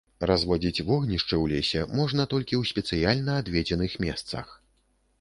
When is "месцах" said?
4.09-4.57